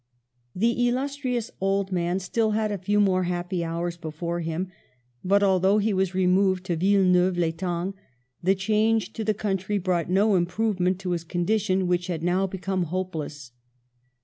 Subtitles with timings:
[0.55, 4.69] The illustrious old man still had a few more happy hours before him;
[5.23, 7.93] but, although he was removed to Villeneuve l'Etang,
[8.41, 12.85] the change to the country brought no improvement to his condition, which had now become
[12.85, 13.51] hopeless.